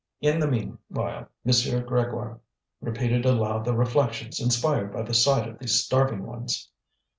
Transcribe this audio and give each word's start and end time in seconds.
In 0.19 0.39
the 0.39 0.47
meanwhile, 0.47 1.29
M. 1.45 1.51
Grégoire 1.51 2.39
repeated 2.79 3.23
aloud 3.23 3.65
the 3.65 3.75
reflections 3.75 4.39
inspired 4.39 4.91
by 4.91 5.03
the 5.03 5.13
sight 5.13 5.47
of 5.47 5.59
these 5.59 5.75
starving 5.75 6.25
ones. 6.25 6.71